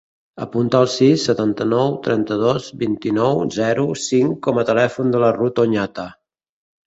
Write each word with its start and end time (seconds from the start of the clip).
Apunta 0.43 0.79
el 0.85 0.87
sis, 0.93 1.25
setanta-nou, 1.29 1.91
trenta-dos, 2.07 2.69
vint-i-nou, 2.83 3.43
zero, 3.57 3.85
cinc 4.07 4.41
com 4.47 4.61
a 4.61 4.63
telèfon 4.73 5.13
de 5.17 5.21
la 5.25 5.29
Ruth 5.39 5.61
Oñate. 5.65 6.07